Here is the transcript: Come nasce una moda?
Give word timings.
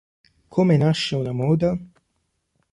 Come 0.47 0.77
nasce 0.77 1.15
una 1.15 1.31
moda? 1.31 1.77